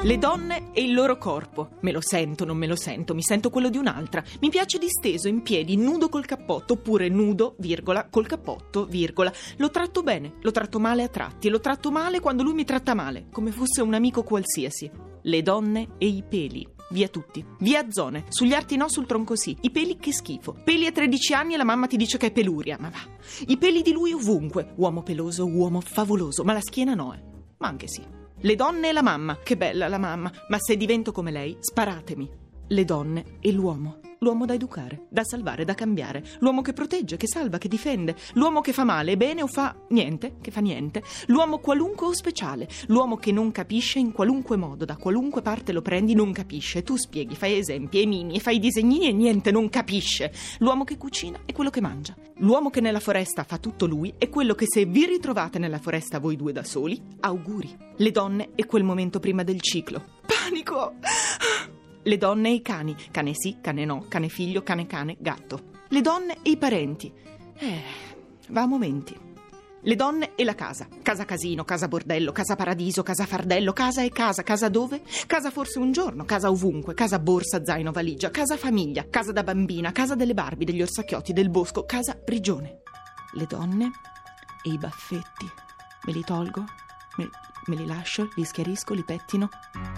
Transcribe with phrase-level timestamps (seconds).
[0.00, 1.70] Le donne e il loro corpo.
[1.80, 4.22] Me lo sento, non me lo sento, mi sento quello di un'altra.
[4.40, 9.32] Mi piace disteso, in piedi, nudo col cappotto, oppure nudo, virgola, col cappotto, virgola.
[9.56, 12.94] Lo tratto bene, lo tratto male a tratti, lo tratto male quando lui mi tratta
[12.94, 14.88] male, come fosse un amico qualsiasi.
[15.20, 16.66] Le donne e i peli.
[16.90, 17.44] Via tutti.
[17.58, 18.24] Via zone.
[18.28, 19.54] Sugli arti no, sul tronco sì.
[19.62, 20.54] I peli che schifo.
[20.64, 22.78] Peli a 13 anni e la mamma ti dice che è peluria.
[22.80, 23.00] Ma va.
[23.48, 24.72] I peli di lui ovunque.
[24.76, 26.44] Uomo peloso, uomo favoloso.
[26.44, 27.20] Ma la schiena no, eh.
[27.58, 28.17] Ma anche sì.
[28.40, 29.38] Le donne e la mamma.
[29.42, 30.30] Che bella la mamma.
[30.48, 32.47] Ma se divento come lei, sparatemi.
[32.70, 34.00] Le donne e l'uomo.
[34.18, 36.22] L'uomo da educare, da salvare, da cambiare.
[36.40, 38.14] L'uomo che protegge, che salva, che difende.
[38.34, 41.02] L'uomo che fa male, bene o fa niente, che fa niente.
[41.28, 42.68] L'uomo qualunque o speciale.
[42.88, 46.82] L'uomo che non capisce in qualunque modo, da qualunque parte lo prendi, non capisce.
[46.82, 50.30] Tu spieghi, fai esempi, emini e fai disegnini e niente, non capisce.
[50.58, 52.14] L'uomo che cucina è quello che mangia.
[52.38, 56.18] L'uomo che nella foresta fa tutto lui è quello che se vi ritrovate nella foresta
[56.18, 57.74] voi due da soli, auguri.
[57.96, 60.04] Le donne è quel momento prima del ciclo.
[60.26, 60.96] Panico!
[62.02, 62.96] Le donne e i cani.
[63.10, 65.76] Cane sì, cane no, cane figlio, cane cane, gatto.
[65.88, 67.12] Le donne e i parenti.
[67.56, 67.82] Eh,
[68.48, 69.26] va a momenti.
[69.80, 70.88] Le donne e la casa.
[71.02, 74.42] Casa casino, casa bordello, casa paradiso, casa fardello, casa e casa.
[74.42, 75.02] Casa dove?
[75.26, 79.92] Casa forse un giorno, casa ovunque, casa borsa, zaino, valigia, casa famiglia, casa da bambina,
[79.92, 82.82] casa delle Barbie, degli orsacchiotti, del bosco, casa prigione.
[83.32, 83.90] Le donne
[84.62, 85.46] e i baffetti.
[86.06, 86.64] Me li tolgo?
[87.16, 87.28] Me,
[87.66, 88.30] me li lascio?
[88.34, 88.94] Li schiarisco?
[88.94, 89.48] Li pettino?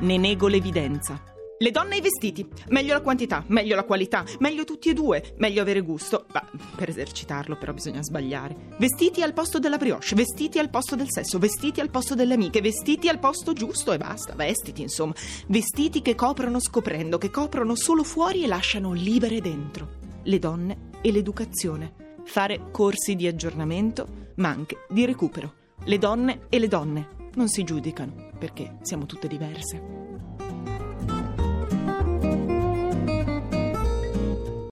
[0.00, 1.36] Ne nego l'evidenza.
[1.60, 2.46] Le donne e i vestiti.
[2.68, 6.26] Meglio la quantità, meglio la qualità, meglio tutti e due, meglio avere gusto.
[6.32, 8.76] Ma per esercitarlo però bisogna sbagliare.
[8.78, 12.60] Vestiti al posto della brioche, vestiti al posto del sesso, vestiti al posto delle amiche,
[12.60, 15.14] vestiti al posto giusto e basta, vestiti insomma.
[15.48, 19.96] Vestiti che coprono scoprendo, che coprono solo fuori e lasciano libere dentro.
[20.22, 22.16] Le donne e l'educazione.
[22.24, 25.54] Fare corsi di aggiornamento, ma anche di recupero.
[25.84, 30.07] Le donne e le donne non si giudicano perché siamo tutte diverse.